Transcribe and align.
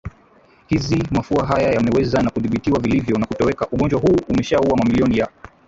hizi 0.67 1.03
mafua 1.11 1.45
haya 1.45 1.71
yameweza 1.73 2.21
na 2.23 2.29
kudhibitiwa 2.29 2.79
vilivyo 2.79 3.17
na 3.17 3.25
kutoweka 3.25 3.67
Ugonjwa 3.71 3.99
huu 3.99 4.17
umeshaua 4.29 4.77
mamilioni 4.77 5.17
ya 5.17 5.27